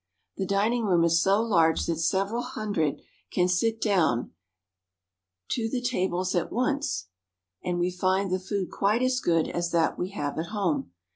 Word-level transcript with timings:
The 0.37 0.47
dining 0.47 0.85
room 0.85 1.03
is 1.03 1.21
so 1.21 1.43
large 1.43 1.85
that 1.85 1.97
several 1.97 2.41
hun 2.41 2.71
dred 2.71 3.01
can 3.31 3.47
sit 3.47 3.79
down 3.79 4.31
to 5.49 5.69
the 5.69 5.79
tables 5.79 6.33
at 6.33 6.51
once, 6.51 7.09
and 7.63 7.77
we 7.77 7.91
find 7.91 8.31
the 8.31 8.39
food 8.39 8.71
quite 8.71 9.03
as 9.03 9.19
good 9.19 9.47
as 9.47 9.69
that 9.69 9.99
we 9.99 10.09
have 10.09 10.39
at 10.39 10.47
home. 10.47 10.91